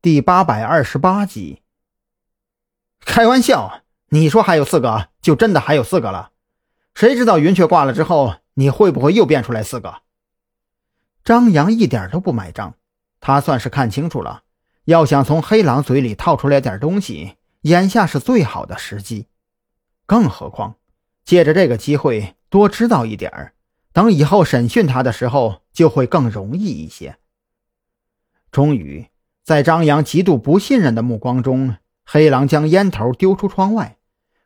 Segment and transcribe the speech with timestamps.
[0.00, 1.60] 第八百二十八集。
[3.00, 6.30] 开玩笑，你说还有四个，就真的还有四个了。
[6.94, 10.02] 谁知道云雀挂了之后，你会不会又变出来四个？
[11.24, 12.76] 张扬一点都不买账，
[13.18, 14.44] 他算是看清楚了，
[14.84, 19.26] 要想从黑狼嘴里套出来点东西，眼下是最好的时机。
[20.06, 20.76] 更何况，
[21.24, 23.52] 借着这个机会多知道一点，
[23.92, 27.18] 等以后审讯他的时候就会更容易一些。
[28.52, 29.08] 终于。
[29.48, 33.96] 在张扬极度不信任的目光中，黑狼将烟头丢出窗外，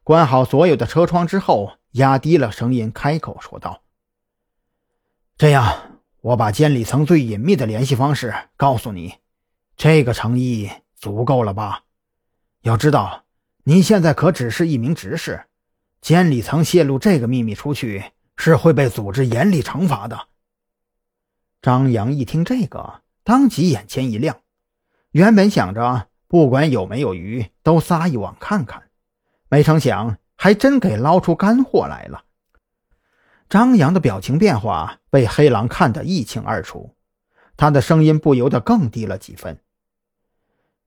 [0.05, 3.83] 关好所有的车窗之后，压低了声音开口说道
[5.37, 9.15] ：“这样，我把监理层最隐秘的联系方式告诉你，
[9.77, 11.83] 这个诚意足够了吧？
[12.61, 13.25] 要知道，
[13.65, 15.47] 你现在可只是一名执事，
[16.01, 20.29] 监理层泄露这个秘密出去，是会被组织严厉惩罚的。”
[21.61, 24.42] 张扬一听这个，当即眼前一亮。
[25.13, 28.91] 原本想着不管有没有鱼都撒一网看看，
[29.49, 32.25] 没成想还真给捞出干货来了。
[33.49, 36.97] 张扬的表情变化被黑狼看得一清二楚，
[37.57, 39.61] 他的声音不由得更低了几分。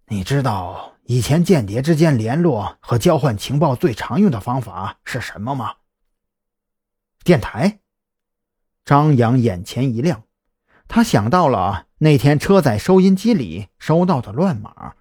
[0.07, 5.75] 你知道以前间谍之间联络和交换情报最常用的方法是什么吗？
[7.23, 7.79] 电台。
[8.83, 10.24] 张扬眼前一亮，
[10.87, 11.85] 他想到了。
[11.99, 14.95] 那天车载收音机里收到的乱码，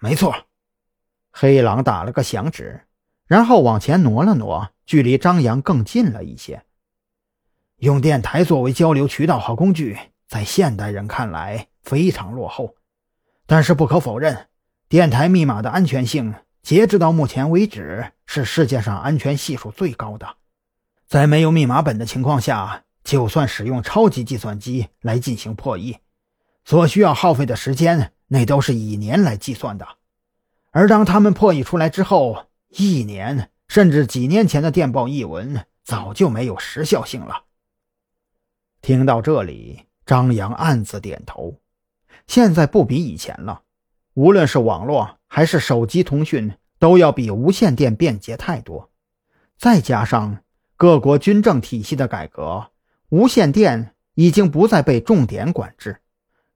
[0.00, 0.46] 没错。
[1.30, 2.86] 黑狼打了个响指，
[3.26, 6.64] 然后往前挪了挪，距离张扬更近了一些。
[7.76, 12.74] 用电台作为交流渠道和工具，在现代人看来非常落后，
[13.44, 14.48] 但是不可否认，
[14.88, 20.36] 电台密码的安全性，截止到目前为止是世界上安全系数最高的。
[21.06, 22.85] 在没有密码本的情况下。
[23.06, 25.98] 就算使用超级计算机来进行破译，
[26.64, 29.86] 所需要耗费的时间那都是以年来计算的。
[30.72, 37.44] 而当他们破译出来之后，一年甚至几年前的电报译文早就没有时效性了。
[38.82, 41.60] 听到这里，张扬暗自点头。
[42.26, 43.62] 现在不比以前了，
[44.14, 48.90] 无论是网络还是手机通讯，都要比无线电便捷太多。
[49.56, 50.42] 再加上
[50.76, 52.72] 各国军政体系的改革。
[53.08, 55.98] 无线电已经不再被重点管制。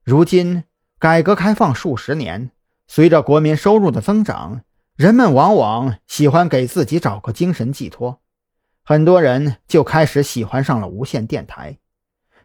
[0.03, 0.65] 如今，
[0.99, 2.51] 改革开放数十年，
[2.89, 4.63] 随着国民收入的增长，
[4.97, 8.21] 人们往往喜欢给自己找个精神寄托，
[8.83, 11.79] 很多人就开始喜欢上了无线电台。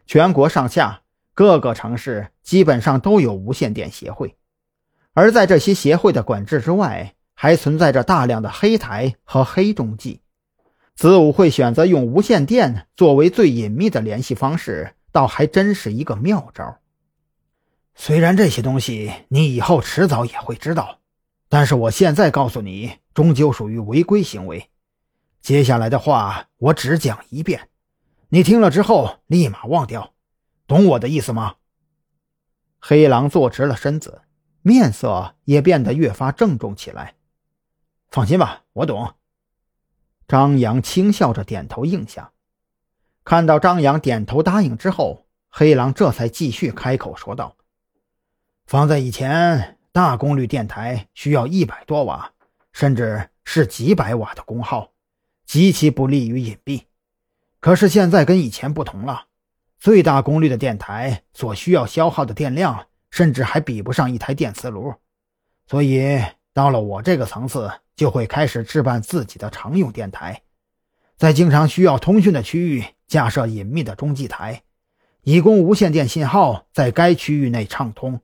[0.06, 1.02] 全国上下
[1.34, 4.36] 各个城市基本上都有无线电协会，
[5.14, 10.20] 而在这些协会的管制之外，还存在着大量的黑台和黑中继。
[10.96, 16.78] 子午会选择用无线电作为最隐秘的联系方式，倒还真是一个妙招。
[17.94, 21.00] 虽然这些东西你以后迟早也会知道，
[21.50, 24.70] 但是我现在告诉你，终究属于违规行为。
[25.42, 27.68] 接下来的话我只讲一遍，
[28.30, 30.14] 你听了之后立马忘掉，
[30.66, 31.56] 懂我的意思吗？
[32.78, 34.22] 黑狼坐直了身子，
[34.62, 37.16] 面色也变得越发郑重起来。
[38.08, 39.12] 放心吧，我懂。
[40.28, 42.32] 张扬轻笑着点头应下，
[43.24, 47.56] 看到张扬点头答应之后，黑狼这才继续开口说道
[48.66, 52.32] ：“放在以前，大功率电台需要一百多瓦，
[52.72, 54.92] 甚至是几百瓦的功耗，
[55.44, 56.82] 极其不利于隐蔽。
[57.60, 59.26] 可是现在跟以前不同了，
[59.78, 64.94] 最大功率的电台所需要消耗的电量，甚至还比不上一台电磁炉。
[65.66, 66.20] 所以
[66.56, 70.42] 到了我这个层次。”就会开始置办自己的常用电台，
[71.16, 74.64] 在经常需要通讯的区域架设隐秘的中继台，
[75.22, 78.20] 以供无线电信号在该区域内畅通。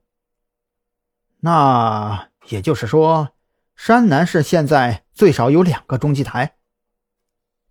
[1.41, 3.31] 那也就是说，
[3.77, 6.57] 山南市现在最少有两个中继台。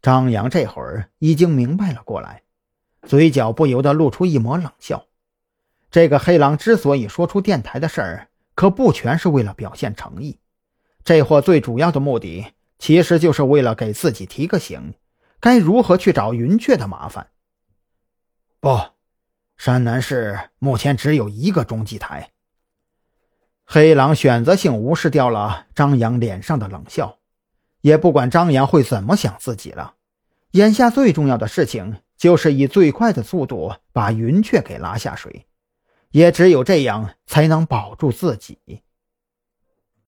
[0.01, 2.41] 张扬这会儿已经明白了过来，
[3.03, 5.05] 嘴角不由得露出一抹冷笑。
[5.91, 10.39] 这个黑狼之所以说出电台的事儿，可不全是为了表现诚意。
[11.03, 14.93] 这货最主要的目的，其实就是为了给自己提个醒，
[15.39, 17.27] 该如何去找云雀的麻烦。
[18.59, 18.79] 不，
[19.57, 22.31] 山南市目前只有一个中继台。
[23.65, 27.17] 黑狼选择性无视掉了张扬脸上的冷笑，
[27.81, 29.95] 也不管张扬会怎么想自己了。
[30.51, 35.47] 眼下最重要的事情，就是以最快的速度把云雀给拉下水，
[36.11, 38.59] 也只有这样，才能保住自己。